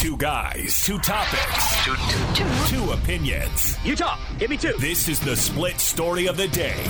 [0.00, 2.66] Two guys, two topics, two, two, two.
[2.74, 3.76] two opinions.
[3.84, 4.18] You talk.
[4.38, 4.72] Give me two.
[4.78, 6.82] This is the split story of the day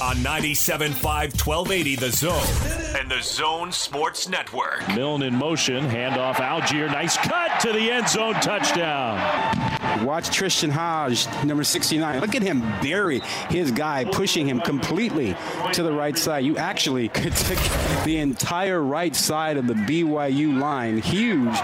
[0.00, 4.82] on 97.5 1280 The Zone and the Zone Sports Network.
[4.96, 9.81] Milne in motion, handoff Allgeier, nice cut to the end zone, touchdown.
[10.00, 12.20] Watch Tristen Hoge, number 69.
[12.20, 13.20] Look at him bury
[13.50, 15.36] his guy, pushing him completely
[15.72, 16.44] to the right side.
[16.44, 17.58] You actually could take
[18.04, 20.98] the entire right side of the BYU line.
[20.98, 21.54] Huge,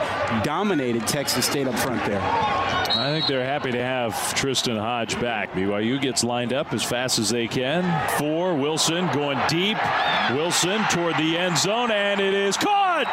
[0.44, 2.20] dominated Texas State up front there.
[2.20, 5.52] I think they're happy to have Tristen Hoge back.
[5.52, 7.84] BYU gets lined up as fast as they can.
[8.18, 9.78] Four, Wilson going deep.
[10.32, 13.06] Wilson toward the end zone, and it is caught.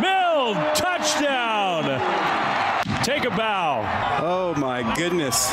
[0.00, 2.37] Milne, touchdown.
[3.04, 3.82] Take a bow.
[4.20, 5.52] Oh, my goodness.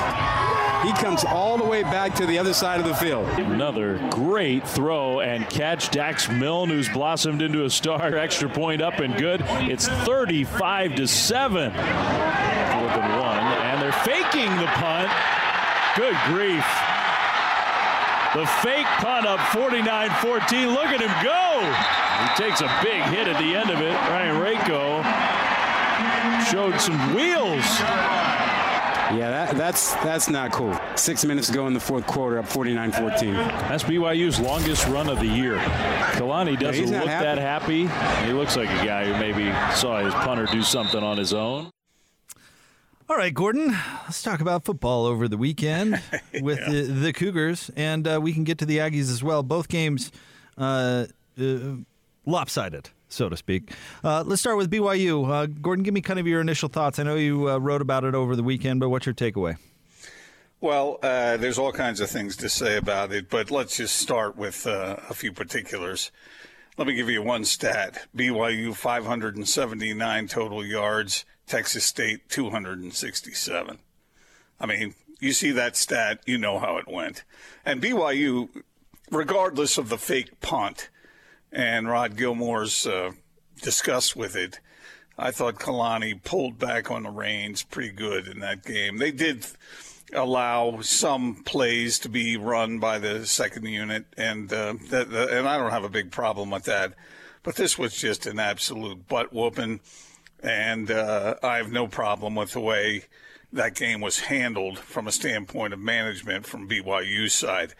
[0.85, 3.27] He comes all the way back to the other side of the field.
[3.39, 5.89] Another great throw and catch.
[5.89, 8.15] Dax Milne, who's blossomed into a star.
[8.17, 9.41] Extra point up and good.
[9.49, 11.71] It's 35 to 7.
[11.71, 13.39] Fourth and one.
[13.39, 15.09] And they're faking the punt.
[15.95, 16.65] Good grief.
[18.35, 20.69] The fake punt up 49 14.
[20.69, 21.61] Look at him go.
[22.21, 23.93] He takes a big hit at the end of it.
[24.09, 25.44] Ryan Rehkow
[26.49, 27.65] showed some wheels.
[29.13, 30.77] Yeah, that, that's that's not cool.
[30.95, 33.33] Six minutes ago in the fourth quarter, up 49-14.
[33.69, 35.57] That's BYU's longest run of the year.
[36.13, 37.25] Kalani doesn't yeah, look happy.
[37.25, 38.25] that happy.
[38.25, 41.69] He looks like a guy who maybe saw his punter do something on his own.
[43.07, 43.67] All right, Gordon,
[44.05, 46.01] let's talk about football over the weekend
[46.41, 46.69] with yeah.
[46.71, 49.43] the, the, Cougars, and uh, we can get to the Aggies as well.
[49.43, 50.11] Both games
[50.57, 51.05] uh,
[51.39, 51.75] uh,
[52.25, 53.71] lopsided, so to speak.
[54.03, 55.29] Uh, let's start with BYU.
[55.29, 56.99] Uh, Gordon, give me kind of your initial thoughts.
[56.99, 59.57] I know you uh, wrote about it over the weekend, but what's your takeaway?
[60.61, 64.65] Well, there's all kinds of things to say about it, but let's just start with
[64.65, 66.11] a few particulars.
[66.77, 71.25] Let me give you one stat BYU 579 total yards.
[71.47, 73.79] Texas State 267.
[74.59, 77.23] I mean, you see that stat, you know how it went.
[77.65, 78.49] And BYU,
[79.11, 80.89] regardless of the fake punt
[81.55, 83.11] and Rod Gilmore's uh,
[83.61, 84.59] disgust with it,
[85.17, 88.97] I thought Kalani pulled back on the reins pretty good in that game.
[88.97, 89.45] They did
[90.13, 95.57] allow some plays to be run by the second unit, and uh, that, and I
[95.57, 96.93] don't have a big problem with that.
[97.41, 99.79] But this was just an absolute butt whooping
[100.45, 103.05] and uh, I have no problem with the way
[103.51, 107.73] that game was handled from a standpoint of management from BYU's side.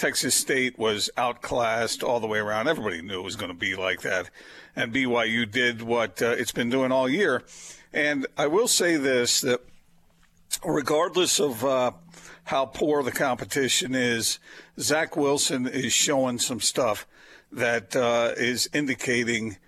[0.00, 2.68] Texas State was outclassed all the way around.
[2.68, 4.30] Everybody knew it was going to be like that.
[4.74, 7.42] And BYU did what uh, it's been doing all year.
[7.92, 9.60] And I will say this that
[10.64, 11.92] regardless of uh,
[12.44, 14.38] how poor the competition is,
[14.78, 17.06] Zach Wilson is showing some stuff
[17.52, 19.58] that uh, is indicating–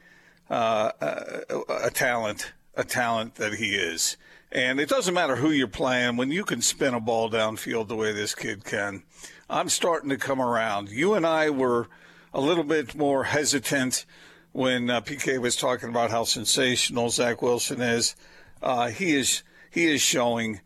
[0.52, 4.16] uh, a, a talent, a talent that he is.
[4.50, 7.96] And it doesn't matter who you're playing when you can spin a ball downfield the
[7.96, 9.02] way this kid can.
[9.48, 10.90] I'm starting to come around.
[10.90, 11.88] You and I were
[12.34, 14.04] a little bit more hesitant
[14.52, 18.14] when uh, PK was talking about how sensational Zach Wilson is.
[18.62, 20.60] Uh, he is he is showing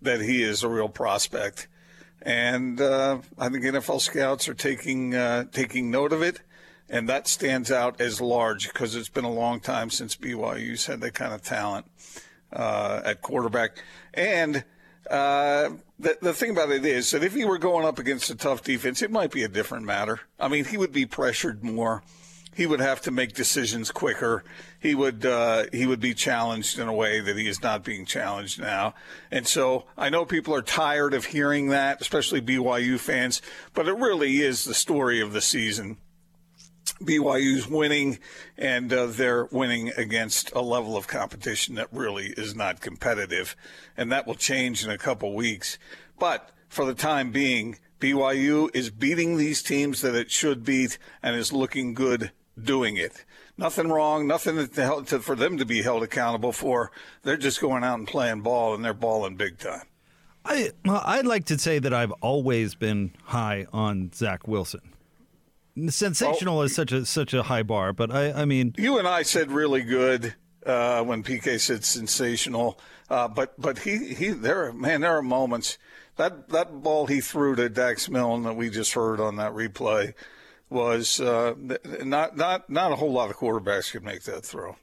[0.00, 1.68] that he is a real prospect,
[2.22, 6.40] and uh, I think NFL scouts are taking uh, taking note of it
[6.88, 11.00] and that stands out as large because it's been a long time since BYU's had
[11.00, 11.86] that kind of talent
[12.52, 13.82] uh, at quarterback.
[14.14, 14.64] And
[15.10, 18.34] uh, the, the thing about it is that if he were going up against a
[18.34, 20.20] tough defense, it might be a different matter.
[20.38, 22.02] I mean, he would be pressured more.
[22.54, 24.42] He would have to make decisions quicker.
[24.80, 28.06] He would uh, he would be challenged in a way that he is not being
[28.06, 28.94] challenged now.
[29.30, 33.42] And so I know people are tired of hearing that, especially BYU fans.
[33.74, 35.98] But it really is the story of the season
[36.94, 38.18] BYU's winning,
[38.56, 43.56] and uh, they're winning against a level of competition that really is not competitive,
[43.96, 45.78] and that will change in a couple weeks.
[46.18, 51.36] But for the time being, BYU is beating these teams that it should beat and
[51.36, 53.24] is looking good doing it.
[53.58, 56.90] Nothing wrong, nothing to, to, for them to be held accountable for.
[57.22, 59.84] They're just going out and playing ball, and they're balling big time.
[60.44, 64.92] I, well, I'd like to say that I've always been high on Zach Wilson.
[65.88, 69.22] Sensational is such a such a high bar, but I, I mean, you and I
[69.22, 70.34] said really good
[70.64, 72.78] uh, when PK said sensational,
[73.10, 75.78] uh, but but he he there man there are moments
[76.16, 80.14] that that ball he threw to Dax Milne that we just heard on that replay
[80.68, 81.54] was uh,
[82.02, 84.76] not not not a whole lot of quarterbacks could make that throw.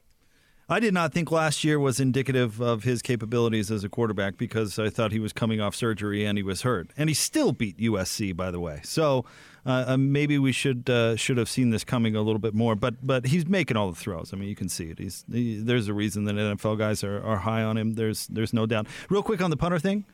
[0.68, 4.78] I did not think last year was indicative of his capabilities as a quarterback because
[4.78, 7.76] I thought he was coming off surgery and he was hurt, and he still beat
[7.78, 8.80] USC, by the way.
[8.82, 9.26] So
[9.66, 12.74] uh, uh, maybe we should uh, should have seen this coming a little bit more.
[12.74, 14.32] But but he's making all the throws.
[14.32, 14.98] I mean, you can see it.
[14.98, 17.94] He's he, there's a reason that NFL guys are, are high on him.
[17.94, 18.86] There's there's no doubt.
[19.10, 20.06] Real quick on the punter thing,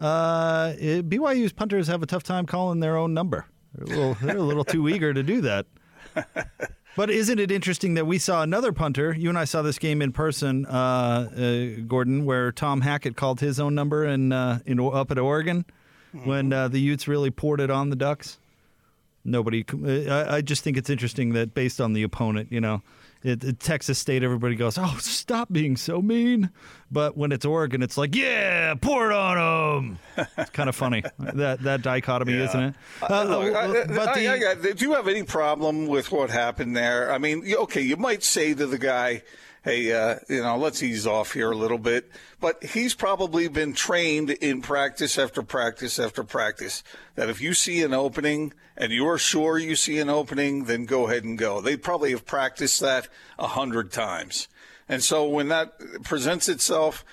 [0.00, 3.46] uh, it, BYU's punters have a tough time calling their own number.
[3.74, 5.66] They're a little, they're a little too eager to do that.
[6.94, 9.14] But isn't it interesting that we saw another punter?
[9.14, 13.40] You and I saw this game in person, uh, uh, Gordon, where Tom Hackett called
[13.40, 15.64] his own number in, uh, in up at Oregon
[16.14, 16.28] mm-hmm.
[16.28, 18.38] when uh, the Utes really poured it on the Ducks.
[19.24, 19.64] Nobody.
[19.72, 22.82] Uh, I, I just think it's interesting that based on the opponent, you know,
[23.22, 26.50] it, it, Texas State, everybody goes, "Oh, stop being so mean,"
[26.90, 31.04] but when it's Oregon, it's like, "Yeah, pour it on them." It's kind of funny
[31.18, 32.44] that that dichotomy, yeah.
[32.44, 32.74] isn't it?
[33.02, 36.30] Uh, Look, I, uh, uh, but the, I, do you have any problem with what
[36.30, 37.12] happened there?
[37.12, 39.22] I mean, okay, you might say to the guy
[39.64, 42.10] hey, uh, you know, let's ease off here a little bit.
[42.40, 46.82] But he's probably been trained in practice after practice after practice
[47.14, 51.08] that if you see an opening and you're sure you see an opening, then go
[51.08, 51.60] ahead and go.
[51.60, 54.48] They probably have practiced that a hundred times.
[54.88, 55.72] And so when that
[56.02, 57.04] presents itself,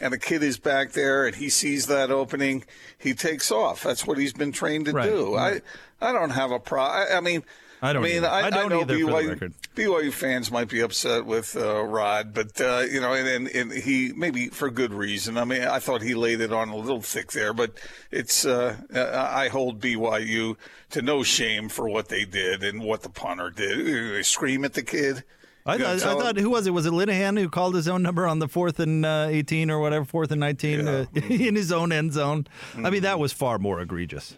[0.00, 2.64] and a kid is back there and he sees that opening,
[2.98, 3.82] he takes off.
[3.82, 5.34] That's what he's been trained to right, do.
[5.34, 5.62] Right.
[6.00, 6.82] I I don't have a pro.
[6.82, 7.42] I, I mean,
[7.82, 8.04] I don't.
[8.04, 8.96] I mean, I, I, don't I know either.
[8.96, 13.48] BYU, BYU fans might be upset with uh, Rod, but uh, you know, and, and,
[13.48, 15.36] and, he maybe for good reason.
[15.36, 17.72] I mean, I thought he laid it on a little thick there, but
[18.10, 18.46] it's.
[18.46, 20.56] Uh, I hold BYU
[20.90, 24.14] to no shame for what they did and what the punter did.
[24.14, 25.24] They scream at the kid.
[25.66, 26.70] I thought, I thought who was it?
[26.70, 29.80] Was it Linehan who called his own number on the fourth and uh, eighteen or
[29.80, 31.04] whatever, fourth and nineteen yeah.
[31.14, 32.46] uh, in his own end zone?
[32.72, 32.86] Mm-hmm.
[32.86, 34.36] I mean, that was far more egregious.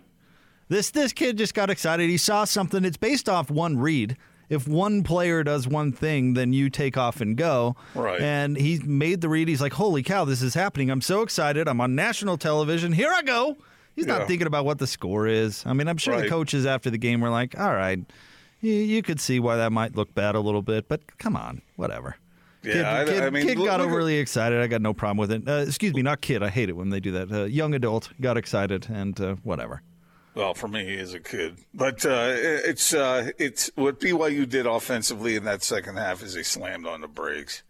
[0.69, 2.11] This this kid just got excited.
[2.11, 2.85] He saw something.
[2.85, 4.17] It's based off one read.
[4.49, 7.76] If one player does one thing, then you take off and go.
[7.94, 8.20] Right.
[8.20, 9.49] And he made the read.
[9.49, 10.91] He's like, "Holy cow, this is happening!
[10.91, 11.69] I'm so excited!
[11.69, 12.93] I'm on national television.
[12.93, 13.56] Here I go."
[13.94, 14.19] He's yeah.
[14.19, 15.65] not thinking about what the score is.
[15.67, 16.23] I mean, I'm sure right.
[16.23, 17.99] the coaches after the game were like, "All right,
[18.61, 21.62] you, you, could see why that might look bad a little bit, but come on,
[21.76, 22.17] whatever."
[22.62, 24.61] Yeah, kid, I, kid, I mean, kid got look, overly excited.
[24.61, 25.49] I got no problem with it.
[25.49, 26.43] Uh, excuse me, not kid.
[26.43, 27.31] I hate it when they do that.
[27.31, 29.82] Uh, young adult got excited and uh, whatever.
[30.38, 35.35] Well, for me as a kid, but uh, it's uh, it's what BYU did offensively
[35.35, 37.64] in that second half is they slammed on the brakes,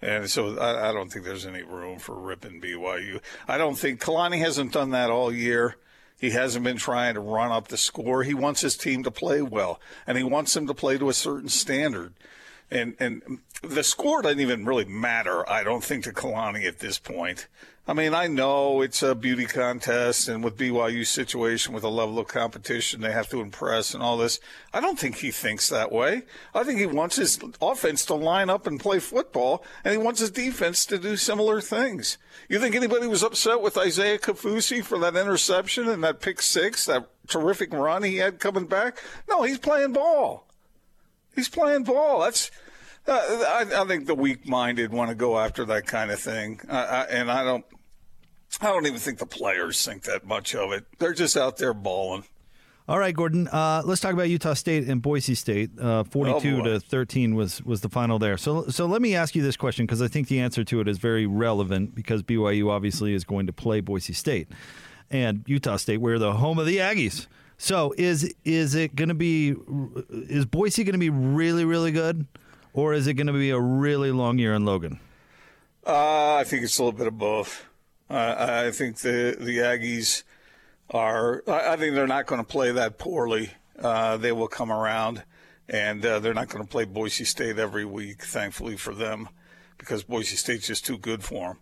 [0.00, 3.20] and so I, I don't think there's any room for ripping BYU.
[3.48, 5.78] I don't think Kalani hasn't done that all year.
[6.16, 8.22] He hasn't been trying to run up the score.
[8.22, 11.12] He wants his team to play well, and he wants them to play to a
[11.12, 12.14] certain standard.
[12.70, 17.00] And and the score doesn't even really matter, I don't think, to Kalani at this
[17.00, 17.48] point.
[17.90, 22.20] I mean, I know it's a beauty contest, and with BYU's situation, with the level
[22.20, 24.38] of competition, they have to impress and all this.
[24.72, 26.22] I don't think he thinks that way.
[26.54, 30.20] I think he wants his offense to line up and play football, and he wants
[30.20, 32.16] his defense to do similar things.
[32.48, 36.84] You think anybody was upset with Isaiah Kaufusi for that interception and that pick six,
[36.84, 39.02] that terrific run he had coming back?
[39.28, 40.46] No, he's playing ball.
[41.34, 42.20] He's playing ball.
[42.20, 42.52] That's
[43.08, 47.06] uh, I, I, think the weak-minded want to go after that kind of thing, uh,
[47.08, 47.64] I, and I don't.
[48.60, 50.84] I don't even think the players think that much of it.
[50.98, 52.24] They're just out there balling.
[52.88, 53.46] All right, Gordon.
[53.46, 55.70] Uh, let's talk about Utah State and Boise State.
[55.80, 58.36] Uh, Forty-two oh to thirteen was was the final there.
[58.36, 60.88] So, so let me ask you this question because I think the answer to it
[60.88, 64.48] is very relevant because BYU obviously is going to play Boise State
[65.08, 65.98] and Utah State.
[65.98, 67.28] We're the home of the Aggies.
[67.58, 69.54] So, is is it going to be?
[70.10, 72.26] Is Boise going to be really really good,
[72.72, 74.98] or is it going to be a really long year in Logan?
[75.86, 77.66] Uh, I think it's a little bit of both.
[78.10, 80.24] Uh, I think the the Aggies
[80.90, 81.44] are.
[81.46, 83.52] I think they're not going to play that poorly.
[83.78, 85.22] Uh, they will come around,
[85.68, 88.24] and uh, they're not going to play Boise State every week.
[88.24, 89.28] Thankfully for them,
[89.78, 91.58] because Boise State's just too good for them.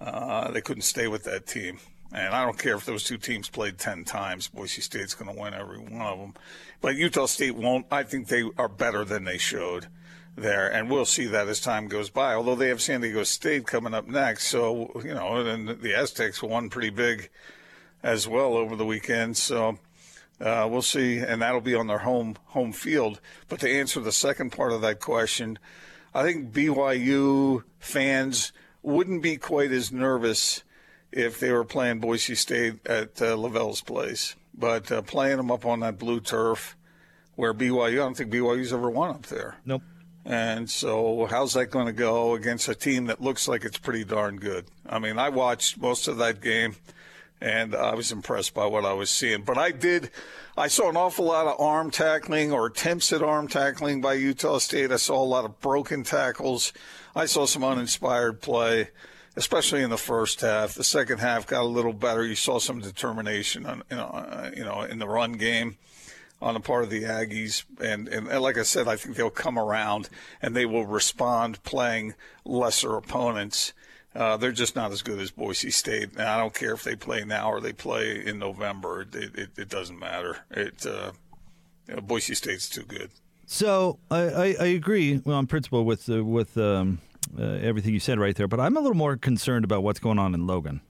[0.00, 1.78] Uh, they couldn't stay with that team.
[2.12, 5.40] And I don't care if those two teams played 10 times, Boise State's going to
[5.40, 6.34] win every one of them.
[6.80, 7.86] But Utah State won't.
[7.90, 9.88] I think they are better than they showed
[10.36, 12.34] there, and we'll see that as time goes by.
[12.34, 16.42] Although they have San Diego State coming up next, so you know, and the Aztecs
[16.42, 17.30] won pretty big
[18.02, 19.36] as well over the weekend.
[19.36, 19.78] So
[20.40, 23.20] uh, we'll see, and that'll be on their home home field.
[23.48, 25.58] But to answer the second part of that question,
[26.14, 30.62] I think BYU fans wouldn't be quite as nervous
[31.10, 35.64] if they were playing Boise State at uh, LaVell's place, but uh, playing them up
[35.64, 36.76] on that blue turf.
[37.36, 39.56] Where BYU, I don't think BYU's ever won up there.
[39.64, 39.82] Nope.
[40.24, 44.04] And so, how's that going to go against a team that looks like it's pretty
[44.04, 44.64] darn good?
[44.88, 46.76] I mean, I watched most of that game,
[47.42, 49.42] and I was impressed by what I was seeing.
[49.42, 50.10] But I did,
[50.56, 54.58] I saw an awful lot of arm tackling or attempts at arm tackling by Utah
[54.58, 54.90] State.
[54.90, 56.72] I saw a lot of broken tackles.
[57.14, 58.88] I saw some uninspired play,
[59.36, 60.72] especially in the first half.
[60.72, 62.24] The second half got a little better.
[62.24, 65.76] You saw some determination, on, you know, uh, you know, in the run game
[66.44, 67.64] on the part of the Aggies.
[67.80, 70.10] And, and, and, like I said, I think they'll come around
[70.42, 73.72] and they will respond playing lesser opponents.
[74.14, 76.10] Uh, they're just not as good as Boise State.
[76.12, 79.02] And I don't care if they play now or they play in November.
[79.02, 80.36] It, it, it doesn't matter.
[80.50, 81.12] It, uh,
[81.88, 83.10] you know, Boise State's too good.
[83.46, 86.98] So I, I, I agree well, on principle with uh, with um,
[87.38, 90.18] uh, everything you said right there, but I'm a little more concerned about what's going
[90.18, 90.80] on in Logan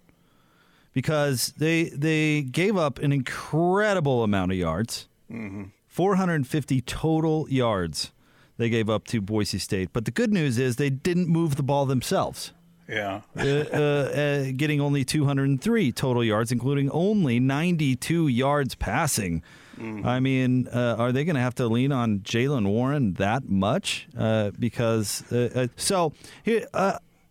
[0.92, 5.64] because they they gave up an incredible amount of yards, mm-hmm.
[5.88, 8.12] 450 total yards
[8.56, 9.90] they gave up to Boise State.
[9.92, 12.52] But the good news is they didn't move the ball themselves.
[12.88, 13.22] Yeah.
[13.36, 19.42] uh, uh, uh, getting only 203 total yards, including only 92 yards passing.
[19.78, 20.06] Mm-hmm.
[20.06, 24.06] I mean, uh, are they going to have to lean on Jaylen Warren that much?
[24.16, 26.12] Uh, because uh, so
[26.44, 26.66] here,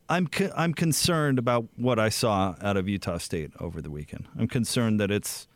[0.09, 4.27] I'm co- I'm concerned about what I saw out of Utah State over the weekend.
[4.37, 5.47] I'm concerned that it's.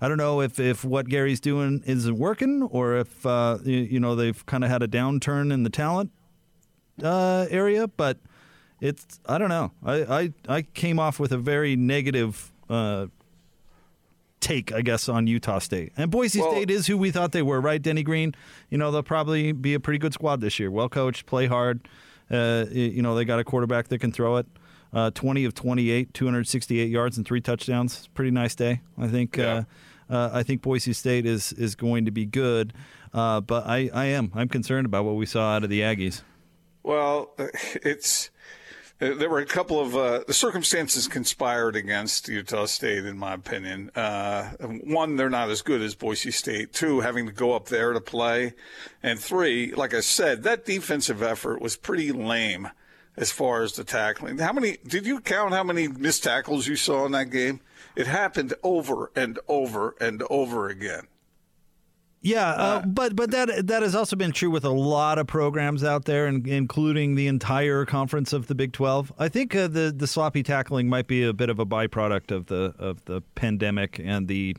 [0.00, 4.14] I don't know if, if what Gary's doing isn't working, or if you, you know
[4.14, 6.10] they've kind of had a downturn in the talent
[7.02, 8.18] area, but
[8.80, 9.72] it's I don't know.
[9.84, 13.06] I I, I came off with a very negative uh,
[14.40, 15.92] take, I guess, on Utah State.
[15.96, 17.80] And Boise well, State is who we thought they were, right?
[17.80, 18.34] Denny Green.
[18.70, 20.70] You know they'll probably be a pretty good squad this year.
[20.70, 21.86] Well coached, play hard.
[22.30, 24.46] Uh, you know they got a quarterback that can throw it.
[24.92, 28.08] Uh, 20 of 28, 268 yards and three touchdowns.
[28.14, 28.80] Pretty nice day.
[28.98, 29.36] I think.
[29.36, 29.52] Yeah.
[29.52, 29.62] Uh,
[30.10, 32.72] uh, I think Boise State is is going to be good,
[33.14, 36.22] uh, but I, I am I'm concerned about what we saw out of the Aggies.
[36.82, 38.30] Well, it's
[39.00, 43.34] uh, there were a couple of uh, the circumstances conspired against Utah State, in my
[43.34, 43.90] opinion.
[43.94, 44.50] Uh,
[44.84, 46.72] one, they're not as good as Boise State.
[46.72, 48.54] Two, having to go up there to play,
[49.02, 52.68] and three, like I said, that defensive effort was pretty lame
[53.16, 54.38] as far as the tackling.
[54.38, 55.54] How many did you count?
[55.54, 57.60] How many missed tackles you saw in that game?
[57.96, 61.08] It happened over and over and over again.
[62.22, 65.26] Yeah, uh, uh, but but that that has also been true with a lot of
[65.26, 69.10] programs out there, and including the entire conference of the Big Twelve.
[69.18, 72.46] I think uh, the the sloppy tackling might be a bit of a byproduct of
[72.46, 74.54] the of the pandemic and the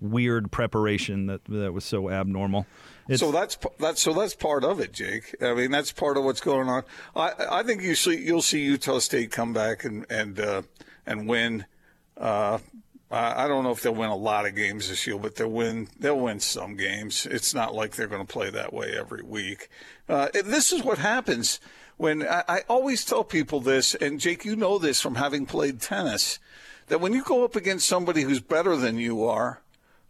[0.00, 2.66] weird preparation that that was so abnormal.
[3.08, 5.34] It's, so that's that's so that's part of it, Jake.
[5.42, 6.82] I mean, that's part of what's going on.
[7.14, 10.62] I I think you see you'll see Utah State come back and and uh,
[11.04, 11.66] and win.
[12.22, 12.58] Uh,
[13.10, 15.88] I don't know if they'll win a lot of games this year, but they'll win.
[15.98, 17.26] They'll win some games.
[17.26, 19.68] It's not like they're going to play that way every week.
[20.08, 21.60] Uh, this is what happens
[21.98, 25.80] when I, I always tell people this, and Jake, you know this from having played
[25.80, 26.38] tennis,
[26.86, 29.60] that when you go up against somebody who's better than you are,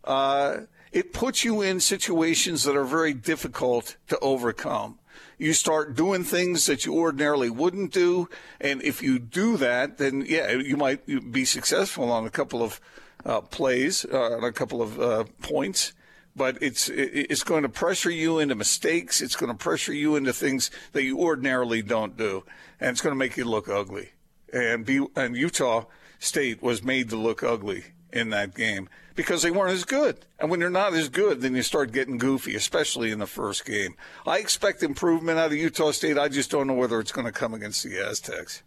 [0.05, 0.59] uh,
[0.93, 4.99] it puts you in situations that are very difficult to overcome
[5.39, 8.29] you start doing things that you ordinarily wouldn't do.
[8.61, 12.81] And if you do that, then yeah, you might be successful on a couple of
[13.25, 15.93] uh, plays, uh, on a couple of uh, points.
[16.35, 19.21] But it's it's going to pressure you into mistakes.
[19.21, 22.45] It's going to pressure you into things that you ordinarily don't do,
[22.81, 24.13] and it's going to make you look ugly.
[24.51, 25.85] And be and Utah
[26.19, 30.19] State was made to look ugly in that game because they weren't as good.
[30.39, 33.65] And when they're not as good, then you start getting goofy, especially in the first
[33.65, 33.95] game.
[34.27, 36.19] I expect improvement out of Utah State.
[36.19, 38.63] I just don't know whether it's going to come against the Aztecs.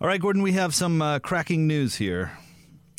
[0.00, 2.32] All right, Gordon, we have some uh, cracking news here.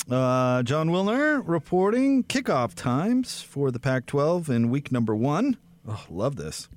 [0.09, 5.57] Uh, Jon Wilner reporting kickoff times for the Pac 12 in week number one.
[5.87, 6.69] Oh, love this.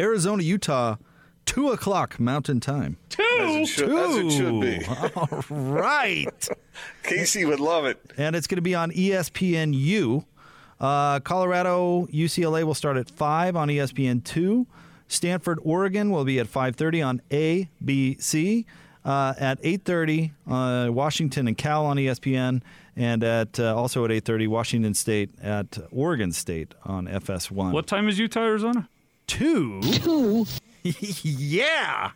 [0.00, 0.96] Arizona, Utah
[1.46, 2.96] 2 o'clock Mountain Time.
[3.08, 3.22] Two?
[3.40, 3.98] As it should, Two.
[3.98, 4.86] As it should be.
[5.16, 6.48] All right.
[7.02, 7.98] Casey would love it.
[8.16, 10.24] And it's going to be on ESPNU.
[10.80, 14.66] Uh, Colorado, UCLA will start at 5 on ESPN2.
[15.08, 18.64] Stanford, Oregon will be at 5.30 on ABC.
[19.04, 22.62] Uh, at 8.30, uh, Washington and Cal on ESPN.
[22.96, 27.72] And at uh, also at 8.30, Washington State at Oregon State on FS1.
[27.72, 28.88] What time is Utah, Arizona?
[29.26, 29.80] Two.
[29.82, 30.46] Two.
[31.22, 32.10] yeah.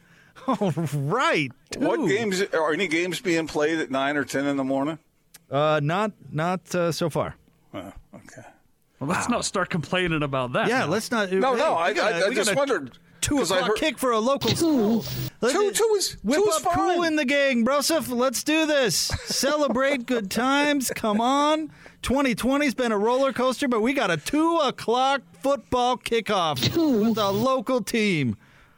[0.46, 1.50] All right.
[1.76, 4.99] What games are any games being played at nine or ten in the morning?
[5.50, 7.37] Uh, not not uh, so far.
[7.75, 8.42] Oh, okay.
[8.99, 9.37] Well, let's wow.
[9.37, 10.68] not start complaining about that.
[10.68, 10.87] Yeah, now.
[10.87, 11.30] let's not.
[11.30, 11.75] No, hey, no.
[11.75, 12.99] I, gotta, I, I just wondered.
[13.20, 15.02] Two o'clock heard, kick for a local school.
[15.40, 16.75] Two, two is whip two up fine.
[16.75, 18.08] cool in the gang, Broseph.
[18.08, 18.94] Let's do this.
[18.94, 20.92] Celebrate good times.
[20.94, 21.73] Come on.
[22.02, 26.61] 2020's been a roller coaster, but we got a two o'clock football kickoff
[27.04, 28.37] with a local team.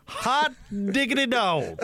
[0.09, 0.53] Hot
[0.91, 1.79] diggity dog.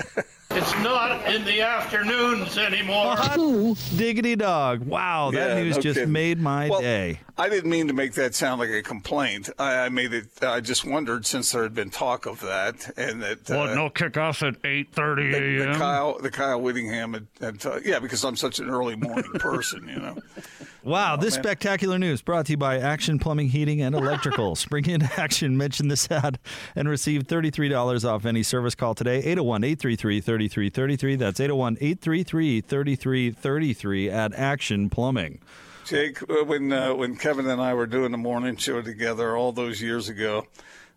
[0.50, 3.16] It's not in the afternoons anymore.
[3.16, 4.82] Hot Diggity dog.
[4.86, 6.12] Wow, that Yeah, news no just kidding.
[6.12, 7.20] made my Well, day.
[7.36, 9.50] I didn't mean to make that sound like a complaint.
[9.58, 10.26] I, I made it.
[10.42, 13.90] I just wondered since there had been talk of that, and that uh, What, no
[13.90, 18.36] kickoff at 8.30 the, the Kyle, the Kyle Whittingham had, had uh, yeah, because I'm
[18.36, 20.16] such an early morning person, you know.
[20.84, 21.44] Wow, this man.
[21.44, 24.54] spectacular news brought to you by Action Plumbing, Heating, and Electrical.
[24.54, 25.56] Spring into action.
[25.56, 26.38] Mention this ad
[26.76, 29.16] and receive $33 off any service call today.
[29.20, 31.16] 801 833 3333.
[31.16, 35.40] That's 801 833 3333 at Action Plumbing.
[35.84, 39.52] Jake, uh, when uh, when Kevin and I were doing the morning show together all
[39.52, 40.46] those years ago,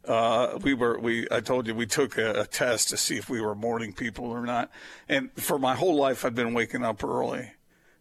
[0.08, 3.30] uh, we were we I told you we took a, a test to see if
[3.30, 4.72] we were morning people or not.
[5.10, 7.52] And for my whole life, I've been waking up early,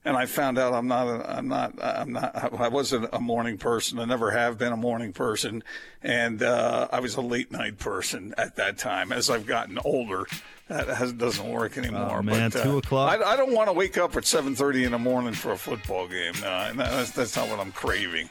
[0.06, 3.58] and I found out I'm not a, I'm not I'm not I wasn't a morning
[3.58, 3.98] person.
[3.98, 5.64] I never have been a morning person,
[6.00, 9.10] and uh, I was a late night person at that time.
[9.10, 10.26] As I've gotten older,
[10.68, 12.18] that has, doesn't work anymore.
[12.18, 13.20] Oh, man, but, uh, two o'clock?
[13.20, 16.06] I, I don't want to wake up at 7:30 in the morning for a football
[16.06, 16.34] game.
[16.40, 18.30] No, and that's, that's not what I'm craving.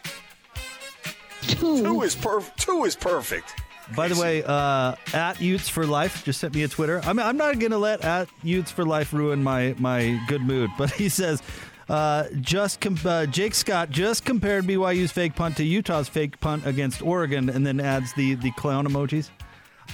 [1.41, 2.58] Two is perfect.
[2.58, 3.53] Two is perfect.
[3.96, 7.01] By the way, uh, at Utes for Life just sent me a Twitter.
[7.04, 10.42] I mean, I'm not going to let at Utes for Life ruin my my good
[10.42, 11.42] mood, but he says.
[11.88, 16.65] Uh, just com- uh, Jake Scott just compared BYU's fake punt to Utah's fake punt
[16.65, 19.30] against Oregon, and then adds the the clown emojis.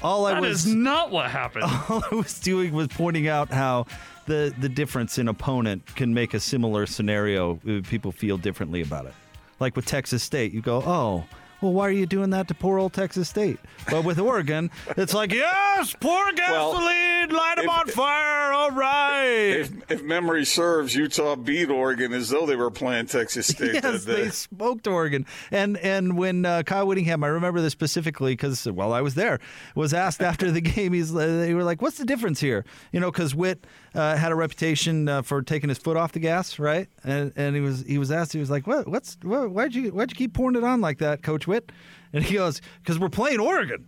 [0.01, 1.65] All I That was is not what happened.
[1.89, 3.87] all I was doing was pointing out how
[4.25, 7.59] the the difference in opponent can make a similar scenario.
[7.67, 9.13] uh, People feel differently about it.
[9.59, 11.25] Like with Texas State, you go, oh.
[11.61, 13.59] Well, why are you doing that to poor old Texas State?
[13.89, 19.57] But with Oregon, it's like, yes, pour gasoline, light them if- on fire, all right.
[19.59, 23.75] If, if memory serves, Utah beat Oregon as though they were playing Texas State.
[23.75, 25.25] yes, they smoked Oregon.
[25.51, 29.39] And and when uh, Kyle Whittingham, I remember this specifically because well, I was there,
[29.75, 30.93] was asked after the game.
[30.93, 34.35] He's they were like, "What's the difference here?" You know, because Witt uh, had a
[34.35, 36.87] reputation uh, for taking his foot off the gas, right?
[37.03, 38.87] And and he was he was asked, he was like, "What?
[38.87, 41.71] What's what, why'd you why'd you keep pouring it on like that, Coach Witt?"
[42.13, 43.85] And he goes, "Because we're playing Oregon."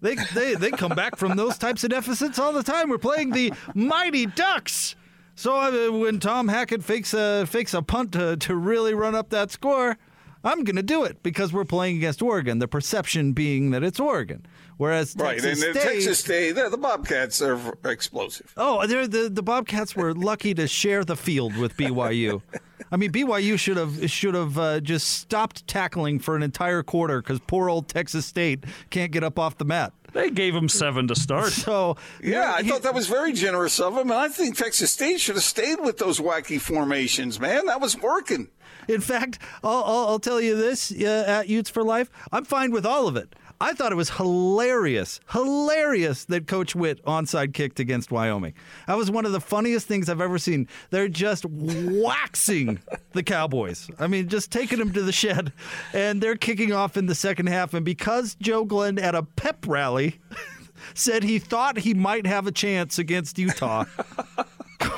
[0.00, 2.90] They, they, they come back from those types of deficits all the time.
[2.90, 4.94] We're playing the Mighty Ducks.
[5.34, 9.30] So uh, when Tom Hackett fakes a fakes a punt to, to really run up
[9.30, 9.98] that score,
[10.44, 12.58] I'm going to do it because we're playing against Oregon.
[12.58, 16.76] The perception being that it's Oregon, whereas right, Texas and State, Texas State, the, the
[16.78, 18.52] Bobcats are explosive.
[18.56, 22.42] oh, they're, the the Bobcats were lucky to share the field with BYU.
[22.92, 27.20] I mean, BYU should have should have uh, just stopped tackling for an entire quarter
[27.20, 29.92] because poor old Texas State can't get up off the mat.
[30.12, 31.52] They gave him seven to start.
[31.52, 34.92] So Yeah, I he- thought that was very generous of them, and I think Texas
[34.92, 37.66] State should have stayed with those wacky formations, man.
[37.66, 38.48] That was working.
[38.88, 42.70] In fact, I'll, I'll, I'll tell you this uh, at Utes for Life, I'm fine
[42.70, 43.34] with all of it.
[43.60, 48.52] I thought it was hilarious, hilarious that Coach Witt onside kicked against Wyoming.
[48.86, 50.68] That was one of the funniest things I've ever seen.
[50.90, 52.80] They're just waxing
[53.12, 53.88] the Cowboys.
[53.98, 55.52] I mean, just taking them to the shed,
[55.94, 57.72] and they're kicking off in the second half.
[57.72, 60.20] And because Joe Glenn at a pep rally
[60.94, 63.84] said he thought he might have a chance against Utah.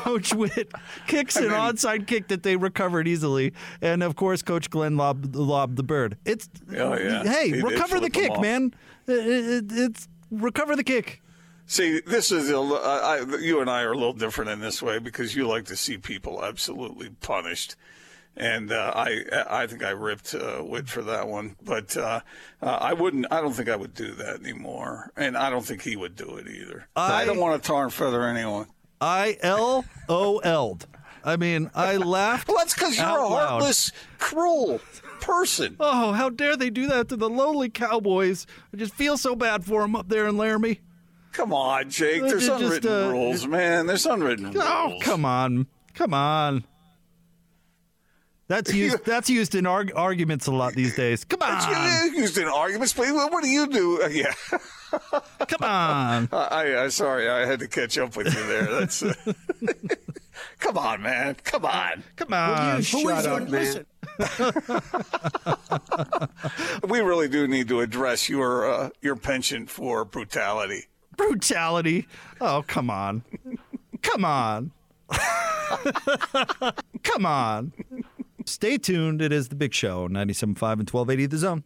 [0.09, 0.73] Coach Witt
[1.07, 5.77] kicks an onside kick that they recovered easily, and of course, Coach Glenn lobbed, lobbed
[5.77, 6.17] the bird.
[6.25, 7.23] It's Oh, yeah.
[7.25, 8.73] hey, He recover the kick, man.
[9.07, 11.23] It- it- it's recover the kick.
[11.67, 14.99] See, this is a, I, you and I are a little different in this way
[14.99, 17.77] because you like to see people absolutely punished,
[18.39, 22.21] and uh, I I think I ripped uh, Witt for that one, but uh,
[22.63, 23.27] uh, I wouldn't.
[23.31, 26.37] I don't think I would do that anymore, and I don't think he would do
[26.39, 26.89] it either.
[26.97, 28.69] I, I- don't want to tar and feather anyone.
[29.01, 30.87] I L O L'd.
[31.25, 32.49] I mean, I laughed.
[32.49, 33.49] Well, that's because you're a loud.
[33.49, 34.81] heartless, cruel
[35.21, 35.77] person.
[35.81, 38.47] Oh, how dare they do that to the lowly Cowboys?
[38.73, 40.81] I just feel so bad for them up there in Laramie.
[41.33, 42.23] Come on, Jake.
[42.23, 43.87] There's just, unwritten uh, rules, man.
[43.87, 45.03] There's unwritten Oh, rules.
[45.03, 46.65] come on, come on.
[48.49, 49.05] That's used.
[49.05, 51.25] That's used in arg- arguments a lot these days.
[51.25, 54.03] Come It's on, used in arguments, but what do you do?
[54.03, 54.33] Uh, yeah,
[54.91, 56.29] come on.
[56.33, 58.65] I, I, I sorry, I had to catch up with you there.
[58.65, 59.03] That's.
[59.03, 59.15] Uh,
[60.61, 61.37] come on, man.
[61.45, 62.03] Come on.
[62.17, 62.83] Come on.
[62.83, 63.87] Shut up, man.
[66.89, 70.85] We really do need to address your uh, your penchant for brutality.
[71.17, 72.07] Brutality.
[72.41, 73.25] Oh, come on.
[74.03, 74.73] Come on.
[77.03, 77.73] come on.
[78.45, 79.21] Stay tuned.
[79.21, 81.65] It is the big show, 97.5 and 1280 The Zone.